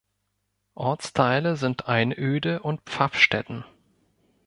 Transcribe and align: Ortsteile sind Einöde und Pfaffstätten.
Ortsteile 0.79 1.55
sind 1.57 1.87
Einöde 1.87 2.63
und 2.63 2.81
Pfaffstätten. 2.89 3.65